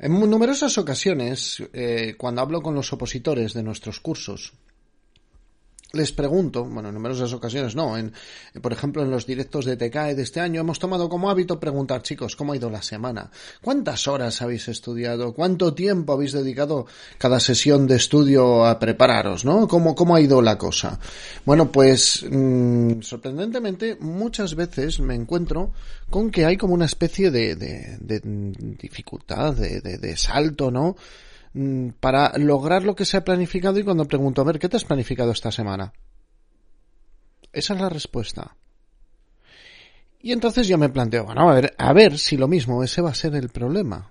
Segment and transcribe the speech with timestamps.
[0.00, 4.52] En numerosas ocasiones, eh, cuando hablo con los opositores de nuestros cursos,
[5.92, 8.12] les pregunto, bueno, en numerosas ocasiones no, en,
[8.60, 12.02] por ejemplo en los directos de TKE de este año hemos tomado como hábito preguntar,
[12.02, 13.30] chicos, ¿cómo ha ido la semana?
[13.62, 15.32] ¿Cuántas horas habéis estudiado?
[15.32, 19.66] ¿Cuánto tiempo habéis dedicado cada sesión de estudio a prepararos, no?
[19.66, 20.98] ¿Cómo, cómo ha ido la cosa?
[21.46, 25.72] Bueno, pues mmm, sorprendentemente muchas veces me encuentro
[26.10, 28.20] con que hay como una especie de, de, de
[28.78, 30.96] dificultad, de, de salto, ¿no?
[31.58, 34.76] Mm, para lograr lo que se ha planificado y cuando pregunto, a ver, ¿qué te
[34.76, 35.92] has planificado esta semana?
[37.52, 38.56] Esa es la respuesta.
[40.20, 43.10] Y entonces yo me planteo, bueno, a ver, a ver si lo mismo, ese va
[43.10, 44.08] a ser el problema.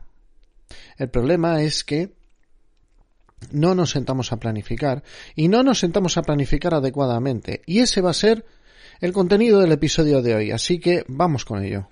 [0.98, 2.12] El problema es que
[3.52, 7.62] no nos sentamos a planificar y no nos sentamos a planificar adecuadamente.
[7.66, 8.44] Y ese va a ser
[9.00, 10.52] el contenido del episodio de hoy.
[10.52, 11.88] Así que vamos con ello.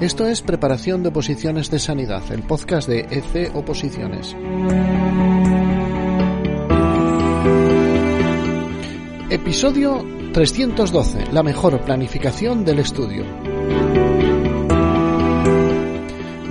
[0.00, 4.36] Esto es Preparación de Oposiciones de Sanidad, el podcast de EC Oposiciones.
[9.28, 11.32] Episodio 312.
[11.32, 13.24] La mejor planificación del estudio.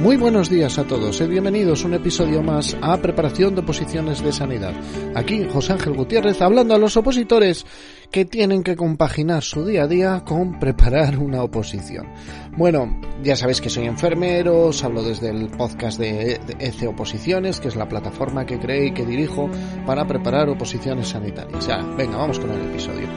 [0.07, 4.23] Muy buenos días a todos y bienvenidos a un episodio más a Preparación de Oposiciones
[4.23, 4.73] de Sanidad.
[5.13, 7.65] Aquí José Ángel Gutiérrez hablando a los opositores
[8.09, 12.07] que tienen que compaginar su día a día con preparar una oposición.
[12.55, 17.67] Bueno, ya sabéis que soy enfermero, os hablo desde el podcast de ECE Oposiciones, que
[17.67, 19.49] es la plataforma que creé y que dirijo
[19.85, 21.67] para preparar oposiciones sanitarias.
[21.67, 23.09] Ya, venga, vamos con el episodio.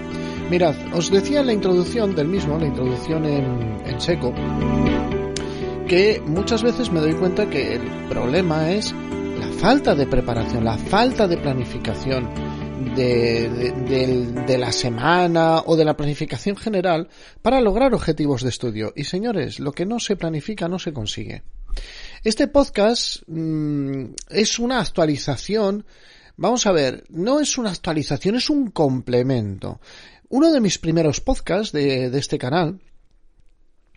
[0.51, 4.35] Mirad, os decía en la introducción del mismo, la introducción en, en seco,
[5.91, 10.79] que muchas veces me doy cuenta que el problema es la falta de preparación, la
[10.79, 12.33] falta de planificación
[12.95, 13.73] de,
[14.47, 17.09] de, la semana o de la planificación general
[17.43, 18.93] para lograr objetivos de estudio.
[18.95, 21.43] Y señores, lo que no se planifica no se consigue.
[22.23, 25.85] Este podcast mmm, es una actualización.
[26.37, 29.81] Vamos a ver, no es una actualización, es un complemento.
[30.29, 32.79] Uno de mis primeros podcasts de este canal,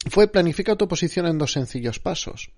[0.09, 2.51] fue planifica tu posición en dos sencillos pasos.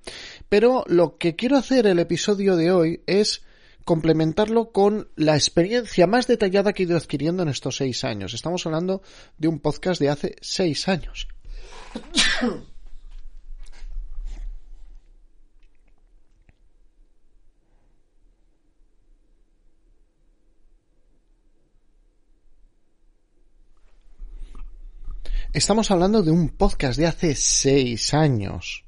[0.50, 3.44] Pero lo que quiero hacer el episodio de hoy es
[3.83, 8.34] complementarlo con la experiencia más detallada que he ido adquiriendo en estos seis años.
[8.34, 9.01] Estamos hablando
[9.38, 11.28] de un podcast de hace seis años.
[25.55, 28.83] Estamos hablando de un podcast de hace seis años.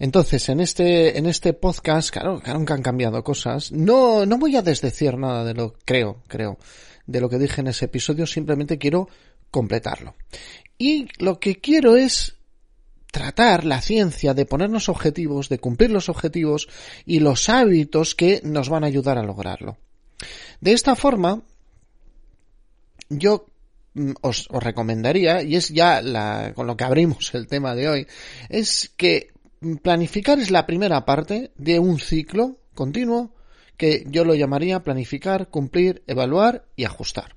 [0.00, 3.70] Entonces, en este, en este podcast, claro, claro que han cambiado cosas.
[3.70, 6.58] No, no voy a desdecir nada de lo, creo, creo,
[7.06, 9.08] de lo que dije en ese episodio, simplemente quiero
[9.52, 10.16] completarlo.
[10.76, 12.34] Y lo que quiero es
[13.12, 16.68] tratar la ciencia de ponernos objetivos, de cumplir los objetivos
[17.04, 19.78] y los hábitos que nos van a ayudar a lograrlo.
[20.60, 21.44] De esta forma,
[23.08, 23.46] yo
[24.22, 28.06] os, os, recomendaría, y es ya la, con lo que abrimos el tema de hoy,
[28.48, 29.32] es que
[29.82, 33.34] planificar es la primera parte de un ciclo continuo
[33.76, 37.34] que yo lo llamaría planificar, cumplir, evaluar y ajustar.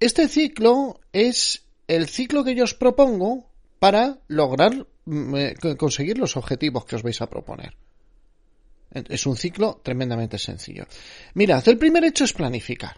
[0.00, 4.86] Este ciclo es el ciclo que yo os propongo para lograr
[5.36, 7.76] eh, conseguir los objetivos que os vais a proponer.
[8.92, 10.86] Es un ciclo tremendamente sencillo.
[11.34, 12.96] Mirad, el primer hecho es planificar.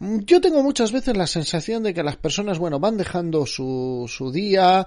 [0.00, 4.32] Yo tengo muchas veces la sensación de que las personas, bueno, van dejando su, su
[4.32, 4.86] día,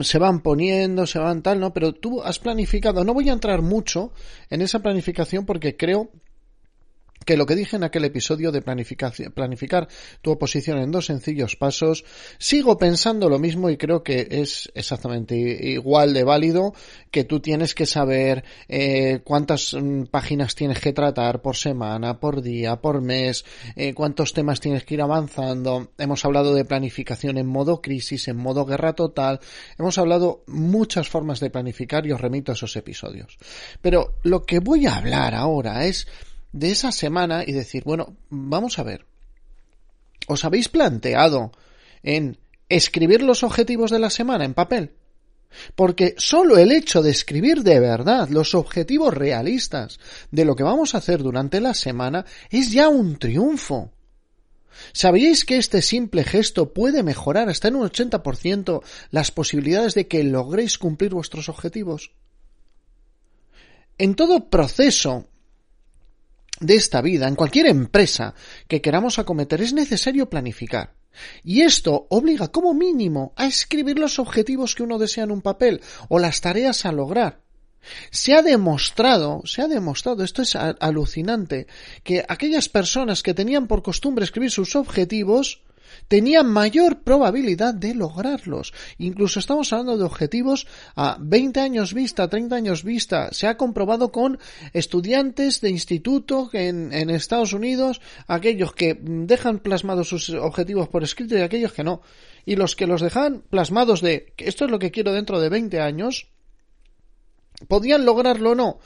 [0.00, 1.72] se van poniendo, se van tal, ¿no?
[1.72, 4.12] Pero tú has planificado, no voy a entrar mucho
[4.50, 6.10] en esa planificación porque creo
[7.28, 9.86] que lo que dije en aquel episodio de planificar
[10.22, 12.06] tu oposición en dos sencillos pasos,
[12.38, 16.72] sigo pensando lo mismo y creo que es exactamente igual de válido
[17.10, 22.40] que tú tienes que saber eh, cuántas mm, páginas tienes que tratar por semana, por
[22.40, 23.44] día, por mes,
[23.76, 25.90] eh, cuántos temas tienes que ir avanzando.
[25.98, 29.40] Hemos hablado de planificación en modo crisis, en modo guerra total.
[29.78, 33.36] Hemos hablado muchas formas de planificar y os remito a esos episodios.
[33.82, 36.06] Pero lo que voy a hablar ahora es
[36.52, 39.06] de esa semana y decir, bueno, vamos a ver,
[40.26, 41.52] ¿os habéis planteado
[42.02, 44.92] en escribir los objetivos de la semana en papel?
[45.74, 49.98] Porque solo el hecho de escribir de verdad los objetivos realistas
[50.30, 53.92] de lo que vamos a hacer durante la semana es ya un triunfo.
[54.92, 60.22] ¿Sabíais que este simple gesto puede mejorar hasta en un 80% las posibilidades de que
[60.22, 62.12] logréis cumplir vuestros objetivos?
[63.96, 65.26] En todo proceso
[66.60, 68.34] de esta vida, en cualquier empresa
[68.66, 70.94] que queramos acometer, es necesario planificar.
[71.42, 75.80] Y esto obliga como mínimo a escribir los objetivos que uno desea en un papel
[76.08, 77.42] o las tareas a lograr.
[78.10, 81.66] Se ha demostrado, se ha demostrado, esto es alucinante,
[82.02, 85.62] que aquellas personas que tenían por costumbre escribir sus objetivos
[86.08, 88.72] tenían mayor probabilidad de lograrlos.
[88.98, 93.28] Incluso estamos hablando de objetivos a 20 años vista, 30 años vista.
[93.32, 94.38] Se ha comprobado con
[94.72, 101.36] estudiantes de instituto en, en Estados Unidos, aquellos que dejan plasmados sus objetivos por escrito
[101.36, 102.02] y aquellos que no.
[102.44, 105.80] Y los que los dejan plasmados de esto es lo que quiero dentro de 20
[105.80, 106.28] años,
[107.66, 108.78] podían lograrlo o no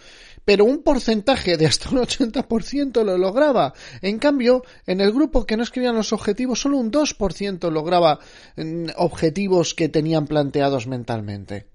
[0.45, 3.73] pero un porcentaje de hasta un 80% lo lograba.
[4.01, 8.19] En cambio, en el grupo que no escribían los objetivos, solo un 2% lograba
[8.57, 11.67] mm, objetivos que tenían planteados mentalmente.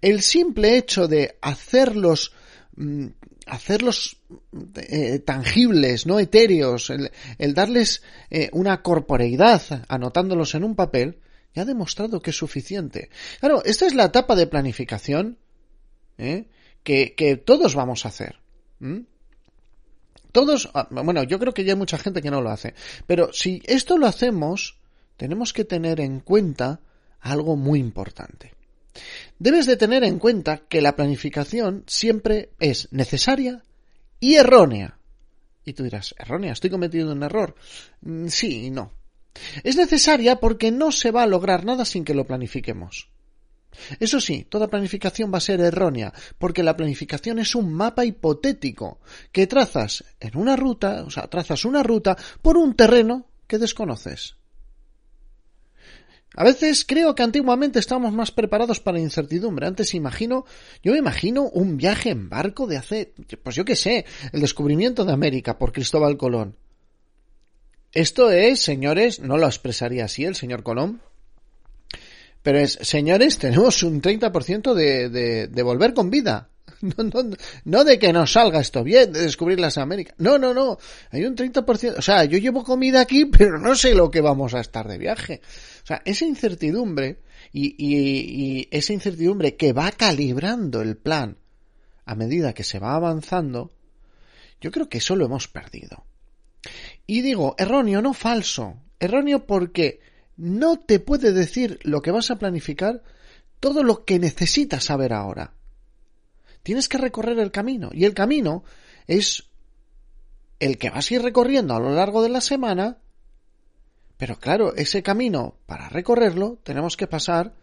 [0.00, 2.32] El simple hecho de hacerlos
[2.76, 3.06] mm,
[3.46, 4.16] hacerlos
[4.76, 11.20] eh, tangibles, no etéreos, el, darles eh, una corporeidad anotándolos en un papel,
[11.54, 13.10] ya ha demostrado que es suficiente.
[13.40, 15.38] Claro, esta es la etapa de planificación
[16.18, 16.46] ¿eh?
[16.84, 18.36] Que, todos vamos a hacer.
[20.30, 22.74] Todos, ah, bueno, yo creo que ya hay mucha gente que no lo hace,
[23.06, 24.78] pero si esto lo hacemos,
[25.16, 26.80] tenemos que tener en cuenta
[27.20, 28.52] algo muy importante.
[29.38, 33.62] Debes de tener en cuenta que la planificación siempre es necesaria
[34.20, 34.98] y errónea.
[35.64, 37.54] Y tú dirás, errónea, estoy cometiendo un error.
[38.02, 38.92] Mm, sí y no.
[39.64, 43.08] Es necesaria porque no se va a lograr nada sin que lo planifiquemos.
[44.00, 49.00] Eso sí, toda planificación va a ser errónea, porque la planificación es un mapa hipotético
[49.32, 54.36] que trazas en una ruta, o sea, trazas una ruta por un terreno que desconoces.
[56.36, 59.66] A veces creo que antiguamente estábamos más preparados para la incertidumbre.
[59.66, 60.44] Antes imagino,
[60.82, 63.12] yo me imagino un viaje en barco de hace,
[63.42, 66.56] pues yo qué sé, el descubrimiento de América por Cristóbal Colón.
[67.92, 71.00] Esto es, señores, no lo expresaría así el señor Colón,
[72.44, 76.50] pero es, señores, tenemos un 30% de, de, de volver con vida.
[77.64, 80.14] No, de que nos salga esto bien, de descubrir las Américas.
[80.18, 80.76] No, no, no.
[81.10, 81.94] Hay un 30%.
[81.96, 84.98] O sea, yo llevo comida aquí, pero no sé lo que vamos a estar de
[84.98, 85.40] viaje.
[85.82, 87.22] O sea, esa incertidumbre
[87.54, 91.38] y, y, y esa incertidumbre que va calibrando el plan
[92.04, 93.72] a medida que se va avanzando,
[94.60, 96.04] yo creo que eso lo hemos perdido.
[97.06, 98.76] Y digo, erróneo, no falso.
[99.00, 100.00] Erróneo porque
[100.36, 103.02] no te puede decir lo que vas a planificar
[103.60, 105.54] todo lo que necesitas saber ahora.
[106.62, 108.64] Tienes que recorrer el camino y el camino
[109.06, 109.44] es
[110.60, 112.98] el que vas a ir recorriendo a lo largo de la semana,
[114.16, 117.54] pero claro, ese camino, para recorrerlo, tenemos que pasar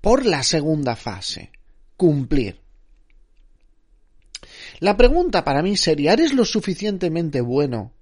[0.00, 1.52] por la segunda fase,
[1.96, 2.60] cumplir.
[4.80, 7.92] La pregunta para mí sería, ¿eres lo suficientemente bueno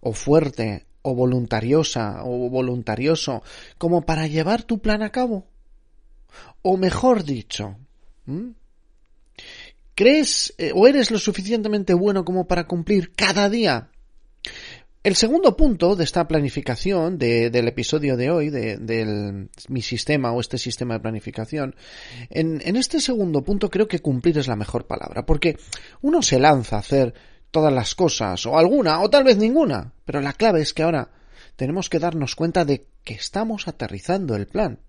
[0.00, 3.42] o fuerte o voluntariosa o voluntarioso
[3.78, 5.46] como para llevar tu plan a cabo?
[6.62, 7.76] O mejor dicho,
[9.94, 13.90] ¿crees eh, o eres lo suficientemente bueno como para cumplir cada día?
[15.04, 20.56] El segundo punto de esta planificación, del episodio de hoy, de, mi sistema o este
[20.56, 21.76] sistema de planificación,
[22.30, 25.58] en, en este segundo punto creo que cumplir es la mejor palabra, porque
[26.00, 27.12] uno se lanza a hacer
[27.50, 29.92] todas las cosas, o alguna, o tal vez ninguna.
[30.04, 31.10] Pero la clave es que ahora
[31.56, 34.80] tenemos que darnos cuenta de que estamos aterrizando el plan,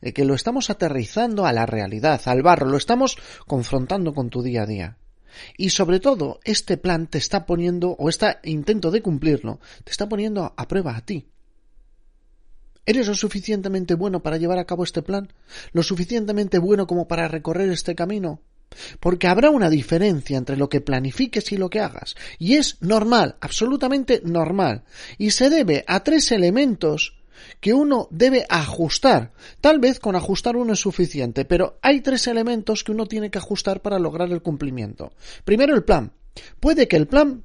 [0.00, 4.42] de que lo estamos aterrizando a la realidad, al barro, lo estamos confrontando con tu
[4.42, 4.98] día a día.
[5.56, 10.08] Y sobre todo, este plan te está poniendo, o este intento de cumplirlo, te está
[10.08, 11.26] poniendo a prueba a ti.
[12.86, 15.32] ¿Eres lo suficientemente bueno para llevar a cabo este plan?
[15.72, 18.42] ¿Lo suficientemente bueno como para recorrer este camino?
[19.00, 22.14] Porque habrá una diferencia entre lo que planifiques y lo que hagas.
[22.38, 24.84] Y es normal, absolutamente normal.
[25.18, 27.14] Y se debe a tres elementos
[27.60, 29.32] que uno debe ajustar.
[29.60, 33.38] Tal vez con ajustar uno es suficiente, pero hay tres elementos que uno tiene que
[33.38, 35.12] ajustar para lograr el cumplimiento.
[35.44, 36.12] Primero el plan.
[36.58, 37.44] Puede que el plan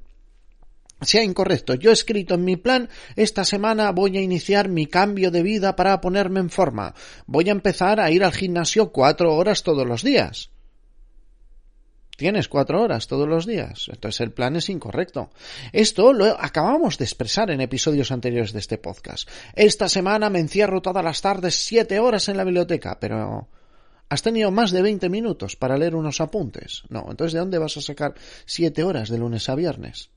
[1.00, 1.74] sea incorrecto.
[1.74, 5.76] Yo he escrito en mi plan, esta semana voy a iniciar mi cambio de vida
[5.76, 6.94] para ponerme en forma.
[7.26, 10.50] Voy a empezar a ir al gimnasio cuatro horas todos los días
[12.20, 13.86] tienes cuatro horas todos los días.
[13.90, 15.30] Entonces el plan es incorrecto.
[15.72, 19.26] Esto lo acabamos de expresar en episodios anteriores de este podcast.
[19.54, 23.48] Esta semana me encierro todas las tardes siete horas en la biblioteca, pero
[24.10, 26.82] has tenido más de 20 minutos para leer unos apuntes.
[26.90, 28.12] No, entonces ¿de dónde vas a sacar
[28.44, 30.10] siete horas de lunes a viernes?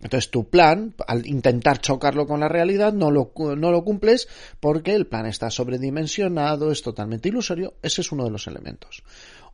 [0.00, 4.28] Entonces tu plan, al intentar chocarlo con la realidad, no lo, no lo cumples
[4.60, 7.74] porque el plan está sobredimensionado, es totalmente ilusorio.
[7.82, 9.02] Ese es uno de los elementos.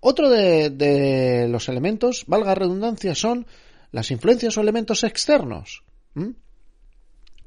[0.00, 3.46] Otro de, los elementos, valga redundancia, son
[3.92, 5.84] las influencias o elementos externos.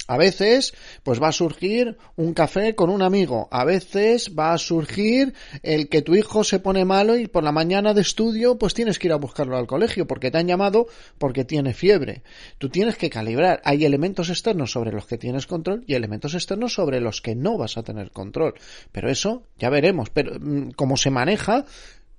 [0.07, 0.73] A veces,
[1.03, 3.49] pues va a surgir un café con un amigo.
[3.51, 7.51] A veces va a surgir el que tu hijo se pone malo y por la
[7.51, 10.87] mañana de estudio, pues tienes que ir a buscarlo al colegio porque te han llamado
[11.17, 12.23] porque tiene fiebre.
[12.57, 13.61] Tú tienes que calibrar.
[13.65, 17.57] Hay elementos externos sobre los que tienes control y elementos externos sobre los que no
[17.57, 18.53] vas a tener control.
[18.93, 20.09] Pero eso ya veremos.
[20.09, 21.65] Pero mm, cómo se maneja,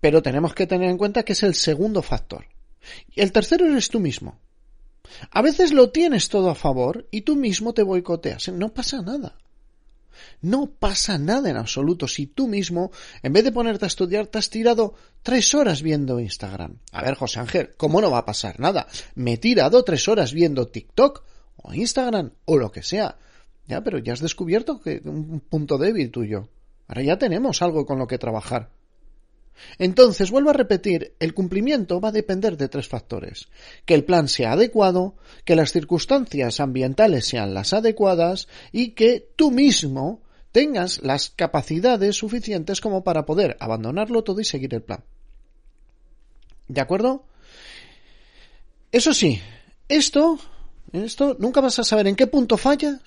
[0.00, 2.46] pero tenemos que tener en cuenta que es el segundo factor.
[3.14, 4.38] Y el tercero eres tú mismo.
[5.30, 8.48] A veces lo tienes todo a favor y tú mismo te boicoteas.
[8.48, 9.36] No pasa nada.
[10.40, 12.90] No pasa nada en absoluto si tú mismo,
[13.22, 16.78] en vez de ponerte a estudiar, te has tirado tres horas viendo Instagram.
[16.92, 18.86] A ver, José Ángel, ¿cómo no va a pasar nada?
[19.14, 21.22] Me he tirado tres horas viendo TikTok
[21.56, 23.16] o Instagram o lo que sea.
[23.66, 26.48] Ya, pero ya has descubierto que un punto débil tuyo.
[26.86, 28.70] Ahora ya tenemos algo con lo que trabajar.
[29.78, 33.48] Entonces, vuelvo a repetir, el cumplimiento va a depender de tres factores.
[33.84, 39.50] Que el plan sea adecuado, que las circunstancias ambientales sean las adecuadas y que tú
[39.50, 40.22] mismo
[40.52, 45.04] tengas las capacidades suficientes como para poder abandonarlo todo y seguir el plan.
[46.66, 47.24] ¿De acuerdo?
[48.92, 49.40] Eso sí,
[49.88, 50.38] esto,
[50.92, 53.00] esto nunca vas a saber en qué punto fallas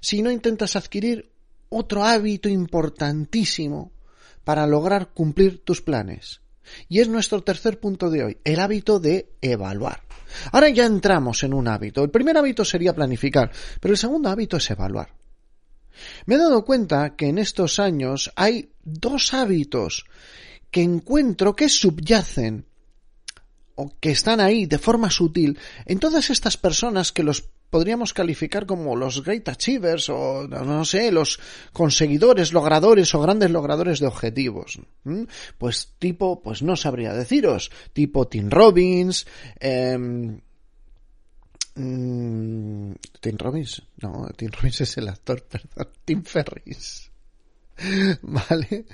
[0.00, 1.30] si no intentas adquirir
[1.68, 3.92] otro hábito importantísimo
[4.48, 6.40] para lograr cumplir tus planes.
[6.88, 10.00] Y es nuestro tercer punto de hoy, el hábito de evaluar.
[10.52, 12.02] Ahora ya entramos en un hábito.
[12.02, 15.14] El primer hábito sería planificar, pero el segundo hábito es evaluar.
[16.24, 20.06] Me he dado cuenta que en estos años hay dos hábitos
[20.70, 22.64] que encuentro que subyacen
[23.74, 28.66] o que están ahí de forma sutil en todas estas personas que los podríamos calificar
[28.66, 31.38] como los great achievers o no sé, los
[31.72, 34.80] conseguidores, logradores o grandes logradores de objetivos.
[35.58, 39.26] Pues tipo, pues no sabría deciros, tipo Tim Robbins,
[39.60, 39.96] eh,
[41.78, 47.07] Tim Robbins, no, Tim Robbins es el actor, perdón, Tim Ferris.
[48.22, 48.86] ¿Vale?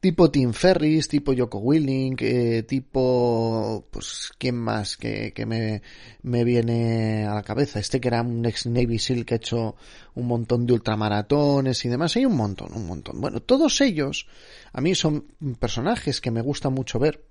[0.00, 5.82] Tipo Tim Ferris, tipo Yoko Willing, eh, tipo, pues, ¿quién más que, que me,
[6.22, 7.78] me, viene a la cabeza?
[7.78, 9.76] Este que era un ex Navy SEAL que ha hecho
[10.14, 12.16] un montón de ultramaratones y demás.
[12.16, 13.20] Hay un montón, un montón.
[13.20, 14.26] Bueno, todos ellos,
[14.72, 15.26] a mí son
[15.60, 17.22] personajes que me gusta mucho ver.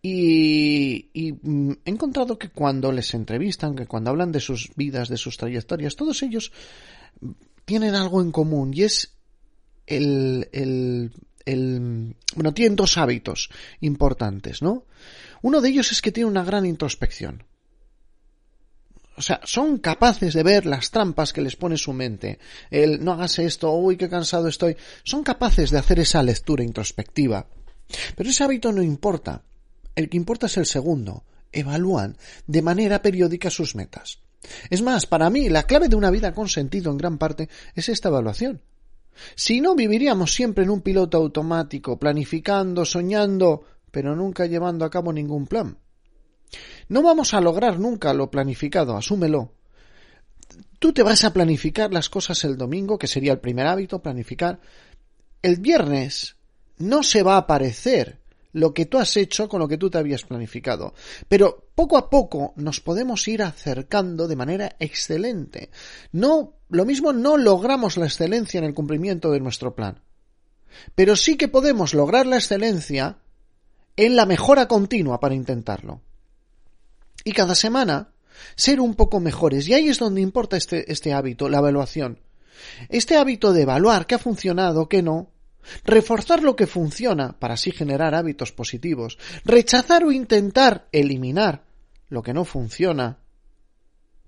[0.00, 5.08] Y, y, mm, he encontrado que cuando les entrevistan, que cuando hablan de sus vidas,
[5.08, 6.52] de sus trayectorias, todos ellos
[7.68, 9.12] tienen algo en común y es
[9.86, 11.12] el, el,
[11.44, 14.86] el, bueno, tienen dos hábitos importantes, ¿no?
[15.42, 17.44] Uno de ellos es que tienen una gran introspección.
[19.18, 22.38] O sea, son capaces de ver las trampas que les pone su mente.
[22.70, 24.74] El no hagas esto, uy, qué cansado estoy.
[25.04, 27.48] Son capaces de hacer esa lectura introspectiva.
[28.16, 29.42] Pero ese hábito no importa.
[29.94, 31.24] El que importa es el segundo.
[31.52, 34.20] Evalúan de manera periódica sus metas.
[34.70, 37.88] Es más, para mí la clave de una vida con sentido en gran parte es
[37.88, 38.60] esta evaluación.
[39.34, 45.12] Si no, viviríamos siempre en un piloto automático, planificando, soñando, pero nunca llevando a cabo
[45.12, 45.76] ningún plan.
[46.88, 49.52] No vamos a lograr nunca lo planificado, asúmelo.
[50.78, 54.60] Tú te vas a planificar las cosas el domingo, que sería el primer hábito, planificar.
[55.42, 56.36] El viernes
[56.78, 58.17] no se va a aparecer
[58.52, 60.94] lo que tú has hecho con lo que tú te habías planificado.
[61.28, 65.70] Pero poco a poco nos podemos ir acercando de manera excelente.
[66.12, 70.00] No, lo mismo no logramos la excelencia en el cumplimiento de nuestro plan.
[70.94, 73.18] Pero sí que podemos lograr la excelencia
[73.96, 76.00] en la mejora continua para intentarlo.
[77.24, 78.12] Y cada semana
[78.54, 79.68] ser un poco mejores.
[79.68, 82.20] Y ahí es donde importa este, este hábito, la evaluación.
[82.88, 85.30] Este hábito de evaluar qué ha funcionado, qué no,
[85.84, 91.64] reforzar lo que funciona para así generar hábitos positivos, rechazar o intentar eliminar
[92.08, 93.18] lo que no funciona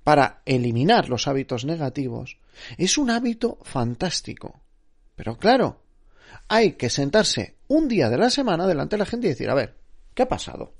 [0.04, 2.38] para eliminar los hábitos negativos,
[2.78, 4.60] es un hábito fantástico.
[5.14, 5.82] Pero claro,
[6.48, 9.54] hay que sentarse un día de la semana delante de la gente y decir, a
[9.54, 9.76] ver,
[10.14, 10.72] ¿qué ha pasado?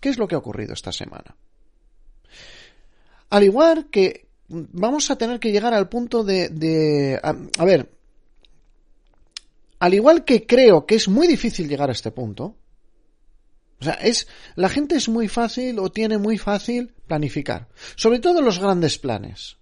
[0.00, 1.36] ¿Qué es lo que ha ocurrido esta semana?
[3.28, 7.99] Al igual que vamos a tener que llegar al punto de, de a ver,
[9.80, 12.56] al igual que creo que es muy difícil llegar a este punto,
[13.80, 17.68] o sea, es, la gente es muy fácil o tiene muy fácil planificar.
[17.96, 19.56] Sobre todo los grandes planes.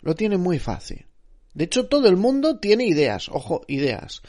[0.00, 1.04] Lo tiene muy fácil.
[1.52, 3.28] De hecho, todo el mundo tiene ideas.
[3.28, 4.22] Ojo, ideas.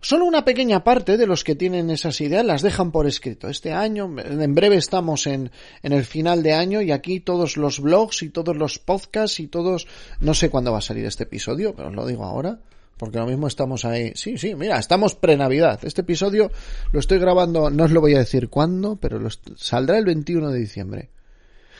[0.00, 3.48] Solo una pequeña parte de los que tienen esas ideas las dejan por escrito.
[3.48, 5.50] Este año, en breve estamos en,
[5.82, 9.48] en el final de año y aquí todos los blogs y todos los podcasts y
[9.48, 9.86] todos,
[10.20, 12.58] no sé cuándo va a salir este episodio, pero os lo digo ahora
[13.00, 14.12] porque lo mismo estamos ahí.
[14.14, 15.80] Sí, sí, mira, estamos pre-Navidad.
[15.84, 16.52] Este episodio
[16.92, 19.18] lo estoy grabando, no os lo voy a decir cuándo, pero
[19.56, 21.08] saldrá el 21 de diciembre.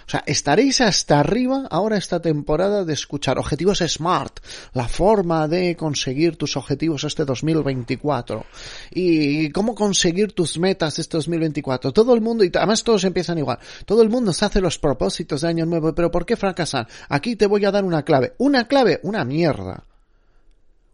[0.07, 4.41] O sea, estaréis hasta arriba ahora esta temporada de escuchar objetivos SMART,
[4.73, 8.47] la forma de conseguir tus objetivos este 2024
[8.93, 11.93] y cómo conseguir tus metas este 2024.
[11.93, 15.43] Todo el mundo, y además todos empiezan igual, todo el mundo se hace los propósitos
[15.43, 16.87] de año nuevo, pero ¿por qué fracasan?
[17.11, 18.33] Aquí te voy a dar una clave.
[18.39, 19.85] Una clave, una mierda.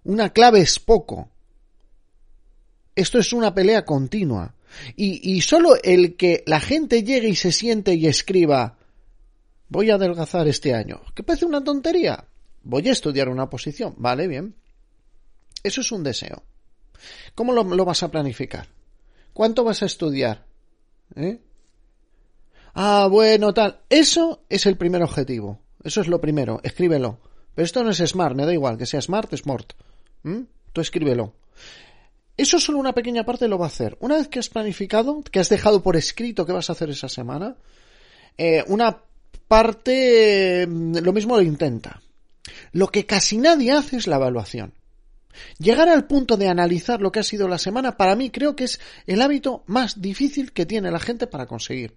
[0.07, 1.31] Una clave es poco.
[2.95, 4.55] Esto es una pelea continua.
[4.95, 8.79] Y, solo el que la gente llegue y se siente y escriba
[9.69, 12.25] voy a adelgazar este año, que parece una tontería.
[12.63, 13.95] Voy a estudiar una posición.
[13.97, 14.55] Vale, bien.
[15.65, 16.45] Eso es un deseo.
[17.35, 18.69] ¿Cómo lo, lo vas a planificar?
[19.33, 20.47] ¿Cuánto vas a estudiar?
[21.17, 21.41] ¿Eh?
[22.75, 23.81] Ah, bueno, tal.
[23.91, 25.59] Eso es el primer objetivo.
[25.83, 26.61] Eso es lo primero.
[26.63, 27.19] Escríbelo.
[27.57, 28.79] Pero esto no es smart, me da igual.
[28.79, 29.73] Que sea smart, smart.
[30.27, 30.43] ¿Mm?
[30.73, 31.35] Tú escríbelo.
[32.37, 33.97] Eso solo una pequeña parte lo va a hacer.
[34.01, 37.09] Una vez que has planificado, que has dejado por escrito qué vas a hacer esa
[37.09, 37.57] semana,
[38.37, 39.03] eh, una
[39.47, 42.03] parte mm, lo mismo lo intenta.
[42.73, 44.75] Lo que casi nadie hace es la evaluación.
[45.59, 48.65] Llegar al punto de analizar lo que ha sido la semana, para mí creo que
[48.65, 51.95] es el hábito más difícil que tiene la gente para conseguir.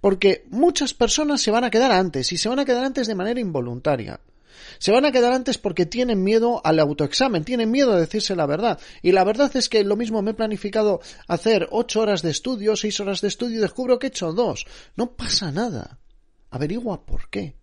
[0.00, 3.14] Porque muchas personas se van a quedar antes y se van a quedar antes de
[3.14, 4.18] manera involuntaria.
[4.78, 8.46] Se van a quedar antes porque tienen miedo al autoexamen, tienen miedo a decirse la
[8.46, 8.78] verdad.
[9.02, 12.76] Y la verdad es que lo mismo me he planificado hacer ocho horas de estudio,
[12.76, 14.66] seis horas de estudio y descubro que he hecho dos.
[14.96, 15.98] No pasa nada
[16.50, 17.56] averigua por qué.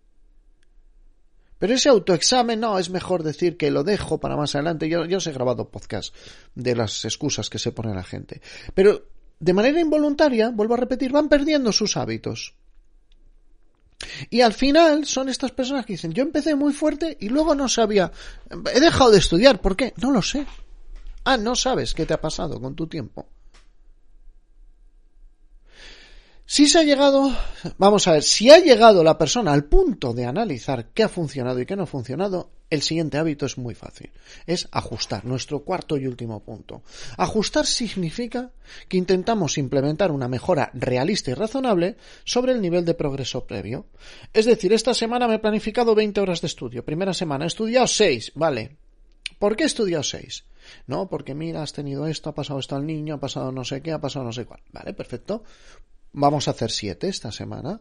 [1.58, 4.88] Pero ese autoexamen, no, es mejor decir que lo dejo para más adelante.
[4.88, 6.14] Yo, yo os he grabado podcast
[6.54, 8.42] de las excusas que se pone la gente.
[8.74, 9.08] Pero
[9.38, 12.54] de manera involuntaria, vuelvo a repetir, van perdiendo sus hábitos.
[14.30, 17.68] Y al final son estas personas que dicen, yo empecé muy fuerte y luego no
[17.68, 18.10] sabía,
[18.72, 19.92] he dejado de estudiar, ¿por qué?
[19.96, 20.46] No lo sé.
[21.24, 23.26] Ah, no sabes qué te ha pasado con tu tiempo.
[26.46, 27.32] Si se ha llegado,
[27.78, 31.58] vamos a ver, si ha llegado la persona al punto de analizar qué ha funcionado
[31.58, 34.10] y qué no ha funcionado, el siguiente hábito es muy fácil.
[34.46, 36.82] Es ajustar, nuestro cuarto y último punto.
[37.16, 38.50] Ajustar significa
[38.88, 43.86] que intentamos implementar una mejora realista y razonable sobre el nivel de progreso previo.
[44.34, 46.84] Es decir, esta semana me he planificado 20 horas de estudio.
[46.84, 48.76] Primera semana he estudiado 6, vale.
[49.38, 50.44] ¿Por qué he estudiado 6?
[50.86, 53.80] No, porque mira, has tenido esto, ha pasado esto al niño, ha pasado no sé
[53.82, 54.60] qué, ha pasado no sé cuál.
[54.72, 55.42] Vale, perfecto.
[56.14, 57.80] Vamos a hacer siete esta semana.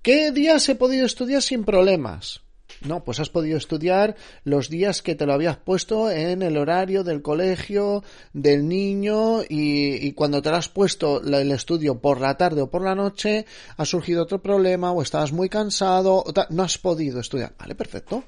[0.00, 2.40] ¿Qué días he podido estudiar sin problemas?
[2.80, 7.04] No, pues has podido estudiar los días que te lo habías puesto en el horario
[7.04, 8.02] del colegio,
[8.32, 12.82] del niño, y, cuando te lo has puesto el estudio por la tarde o por
[12.82, 13.44] la noche,
[13.76, 17.54] ha surgido otro problema, o estabas muy cansado, o no has podido estudiar.
[17.58, 18.24] Vale, perfecto.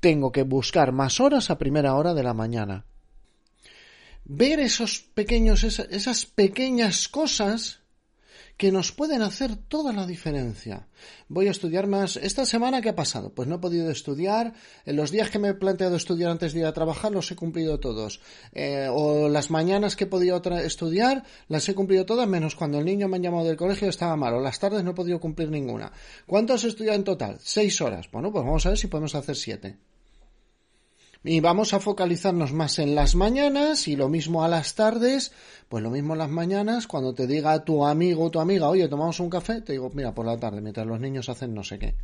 [0.00, 2.84] Tengo que buscar más horas a primera hora de la mañana.
[4.24, 7.80] Ver esos pequeños, esas pequeñas cosas
[8.60, 10.86] que nos pueden hacer toda la diferencia.
[11.28, 12.16] Voy a estudiar más.
[12.16, 13.32] ¿Esta semana qué ha pasado?
[13.32, 14.52] Pues no he podido estudiar.
[14.84, 17.36] En los días que me he planteado estudiar antes de ir a trabajar los he
[17.36, 18.20] cumplido todos.
[18.52, 22.84] Eh, o las mañanas que he podido estudiar las he cumplido todas, menos cuando el
[22.84, 24.42] niño me ha llamado del colegio estaba malo.
[24.42, 25.90] Las tardes no he podido cumplir ninguna.
[26.26, 27.38] ¿Cuánto has estudiado en total?
[27.40, 28.10] Seis horas.
[28.12, 29.78] Bueno, pues vamos a ver si podemos hacer siete.
[31.22, 35.32] Y vamos a focalizarnos más en las mañanas y lo mismo a las tardes,
[35.68, 39.20] pues lo mismo las mañanas, cuando te diga tu amigo o tu amiga, oye, tomamos
[39.20, 41.94] un café, te digo, mira, por la tarde, mientras los niños hacen no sé qué.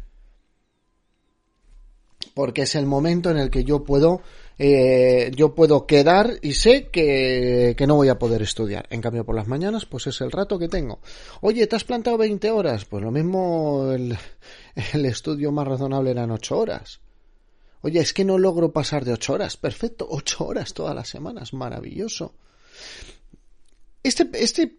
[2.34, 4.20] Porque es el momento en el que yo puedo,
[4.58, 8.86] eh, yo puedo quedar y sé que, que no voy a poder estudiar.
[8.90, 10.98] En cambio, por las mañanas, pues es el rato que tengo.
[11.40, 12.84] Oye, ¿te has plantado 20 horas?
[12.84, 14.18] Pues lo mismo el,
[14.92, 17.00] el estudio más razonable eran 8 horas
[17.86, 19.56] Oye, es que no logro pasar de ocho horas.
[19.56, 21.52] Perfecto, ocho horas todas las semanas.
[21.52, 22.34] Maravilloso.
[24.02, 24.76] Este, este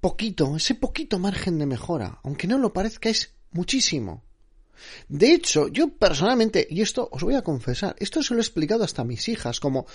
[0.00, 4.24] poquito, ese poquito margen de mejora, aunque no lo parezca, es muchísimo.
[5.08, 8.82] De hecho, yo personalmente, y esto os voy a confesar, esto se lo he explicado
[8.82, 9.86] hasta a mis hijas como,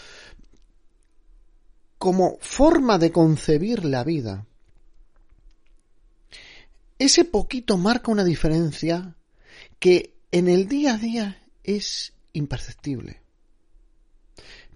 [1.98, 4.46] como forma de concebir la vida.
[7.00, 9.18] Ese poquito marca una diferencia
[9.78, 13.22] que en el día a día es imperceptible.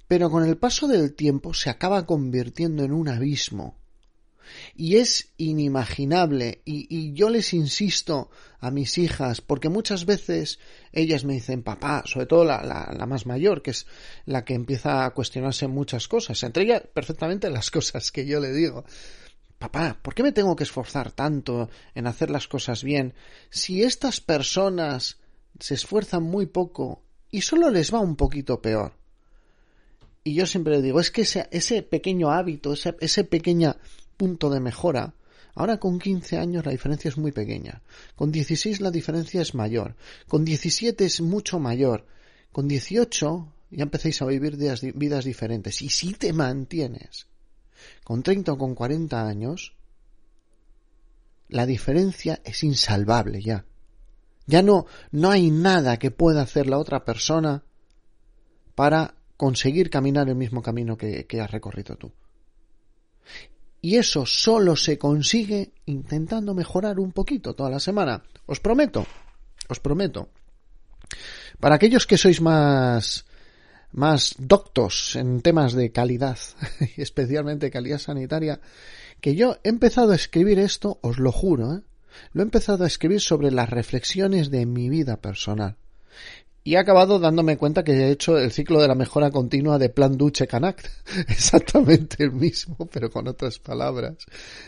[0.08, 3.78] Pero con el paso del tiempo se acaba convirtiendo en un abismo.
[4.76, 6.64] Y es inimaginable.
[6.66, 10.58] Y, yo les insisto a mis hijas, porque muchas veces
[10.92, 13.86] ellas me dicen, papá, sobre todo la, la, más mayor, que es
[14.26, 18.52] la que empieza a cuestionarse muchas cosas, entre ellas perfectamente las cosas que yo le
[18.52, 18.86] digo.
[19.60, 23.14] Papá, ¿por qué me tengo que esforzar tanto en hacer las cosas bien
[23.50, 25.20] si estas personas
[25.60, 28.94] se esfuerzan muy poco y solo les va un poquito peor.
[30.24, 33.76] Y yo siempre digo, es que ese, ese pequeño hábito, ese, ese pequeño
[34.18, 35.14] punto de mejora,
[35.56, 37.82] Ahora con 15 años la diferencia es muy pequeña.
[38.16, 39.98] Con 16 la diferencia es mayor.
[40.28, 42.06] Con 17 es mucho mayor.
[42.54, 45.82] Con 18 ya empecéis a vivir vidas diferentes.
[45.82, 47.28] Y si te mantienes
[48.06, 49.76] con 30 o con 40 años,
[51.50, 53.66] la diferencia es insalvable ya.
[54.50, 57.64] Ya no, no hay nada que pueda hacer la otra persona
[58.74, 62.12] para conseguir caminar el mismo camino que, has recorrido tú.
[63.80, 68.24] Y eso solo se consigue intentando mejorar un poquito toda la semana.
[68.48, 69.06] Os prometo,
[69.68, 70.30] os prometo.
[71.60, 73.26] Para aquellos que sois más
[73.92, 76.40] más doctos en temas de calidad,
[76.98, 78.60] especialmente calidad sanitaria,
[79.22, 81.82] que yo he empezado a escribir esto, os lo juro, ¿eh?
[82.34, 85.78] Lo he empezado a escribir sobre las reflexiones de mi vida personal.
[86.64, 89.90] Y he acabado dándome cuenta que he hecho el ciclo de la mejora continua de
[89.90, 90.86] Plan Duche Canact.
[91.28, 94.18] Exactamente el mismo, pero con otras palabras.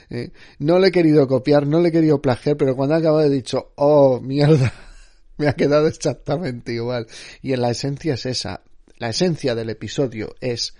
[0.09, 0.31] ¿eh?
[0.59, 3.29] No le he querido copiar, no le he querido plagiar, pero cuando he acabado he
[3.29, 4.73] dicho, oh, mierda,
[5.37, 7.07] me ha quedado exactamente igual.
[7.41, 8.61] Y en la esencia es esa.
[8.97, 10.73] La esencia del episodio es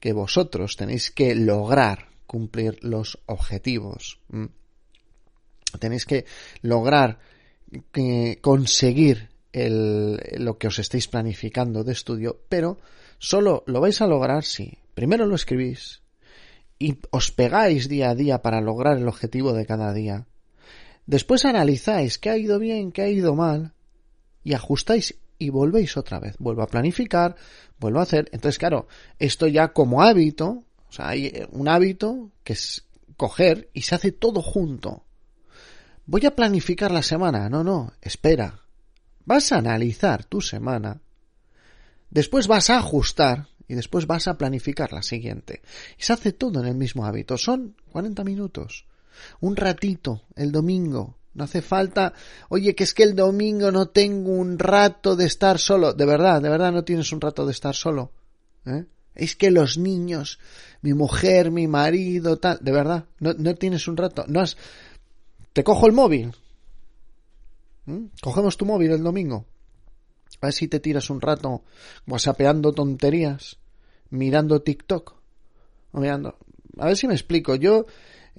[0.00, 4.20] que vosotros tenéis que lograr cumplir los objetivos.
[5.78, 6.24] Tenéis que
[6.62, 7.18] lograr
[7.94, 12.78] eh, conseguir el, lo que os estéis planificando de estudio, pero
[13.18, 16.02] solo lo vais a lograr si primero lo escribís
[16.78, 20.26] y os pegáis día a día para lograr el objetivo de cada día.
[21.06, 23.72] Después analizáis qué ha ido bien, qué ha ido mal
[24.44, 26.36] y ajustáis y volvéis otra vez.
[26.38, 27.36] Vuelvo a planificar,
[27.78, 28.28] vuelvo a hacer.
[28.32, 28.86] Entonces, claro,
[29.18, 32.84] esto ya como hábito, o sea, hay un hábito que es
[33.16, 35.04] coger y se hace todo junto.
[36.08, 37.50] Voy a planificar la semana.
[37.50, 38.62] No, no, espera.
[39.26, 41.02] Vas a analizar tu semana.
[42.08, 45.60] Después vas a ajustar y después vas a planificar la siguiente.
[45.98, 47.36] Y se hace todo en el mismo hábito.
[47.36, 48.86] Son 40 minutos.
[49.40, 52.14] Un ratito el domingo no hace falta,
[52.48, 55.92] oye, que es que el domingo no tengo un rato de estar solo.
[55.92, 58.12] De verdad, de verdad no tienes un rato de estar solo.
[58.64, 58.86] ¿Eh?
[59.14, 60.38] Es que los niños,
[60.80, 64.24] mi mujer, mi marido, tal, de verdad, no, no tienes un rato.
[64.26, 64.56] No has...
[65.58, 66.36] Te cojo el móvil.
[67.86, 68.10] ¿Mm?
[68.22, 69.44] Cogemos tu móvil el domingo.
[70.40, 71.64] A ver si te tiras un rato
[72.06, 73.58] whatsappeando tonterías,
[74.08, 75.16] mirando TikTok.
[75.94, 76.38] Mirando.
[76.78, 77.56] A ver si me explico.
[77.56, 77.86] Yo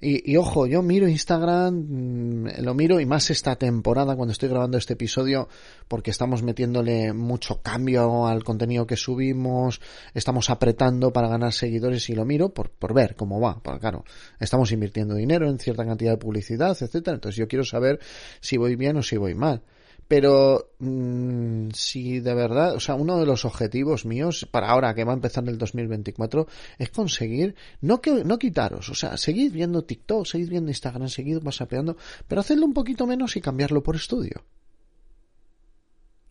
[0.02, 4.78] y, ojo, yo miro Instagram, mm, lo miro y más esta temporada cuando estoy grabando
[4.78, 5.50] este episodio
[5.88, 9.82] porque estamos metiéndole mucho cambio al contenido que subimos,
[10.14, 13.60] estamos apretando para ganar seguidores y lo miro por, por ver cómo va.
[13.62, 14.06] Porque claro,
[14.40, 17.16] estamos invirtiendo dinero en cierta cantidad de publicidad, etcétera.
[17.16, 18.00] Entonces yo quiero saber
[18.40, 19.64] si voy bien o si voy mal.
[20.10, 25.04] Pero mmm, si de verdad, o sea, uno de los objetivos míos para ahora que
[25.04, 26.48] va a empezar el 2024
[26.80, 31.38] es conseguir, no que no quitaros, o sea, seguid viendo TikTok, seguid viendo Instagram, seguid
[31.43, 31.95] whatsappeando,
[32.28, 34.43] pero hacedlo un poquito menos y cambiarlo por estudio.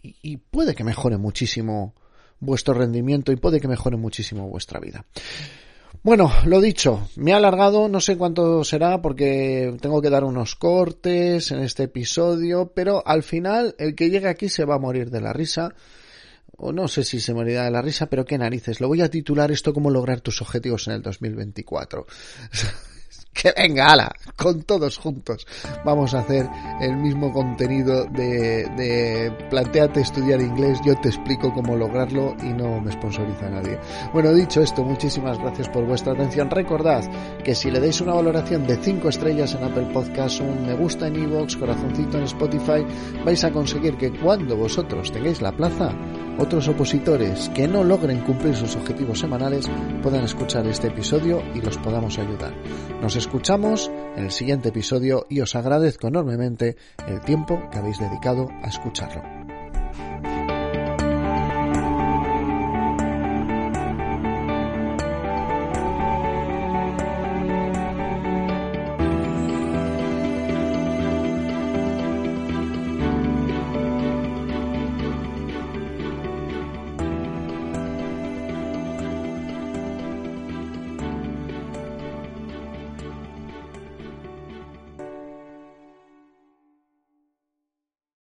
[0.02, 1.94] Y puede que mejore muchísimo
[2.40, 5.06] vuestro rendimiento y puede que mejore muchísimo vuestra vida.
[6.02, 10.54] Bueno, lo dicho, me ha alargado, no sé cuánto será porque tengo que dar unos
[10.54, 15.10] cortes en este episodio, pero al final el que llegue aquí se va a morir
[15.10, 15.74] de la risa.
[16.60, 18.80] O no sé si se morirá de la risa, pero qué narices.
[18.80, 22.06] Lo voy a titular esto como lograr tus objetivos en el 2024.
[23.32, 25.46] que venga, ala, con todos juntos.
[25.84, 26.48] Vamos a hacer
[26.80, 32.80] el mismo contenido de, de planteate estudiar inglés, yo te explico cómo lograrlo y no
[32.80, 33.78] me sponsoriza nadie.
[34.12, 36.50] Bueno, dicho esto, muchísimas gracias por vuestra atención.
[36.50, 37.04] Recordad
[37.42, 41.06] que si le dais una valoración de 5 estrellas en Apple Podcast, un me gusta
[41.06, 42.84] en iVoox, corazoncito en Spotify,
[43.24, 45.94] vais a conseguir que cuando vosotros tengáis la plaza,
[46.38, 49.66] otros opositores que no logren cumplir sus objetivos semanales
[50.02, 52.54] puedan escuchar este episodio y los podamos ayudar.
[53.02, 58.48] Nos escuchamos en el siguiente episodio y os agradezco enormemente el tiempo que habéis dedicado
[58.62, 59.37] a escucharlo.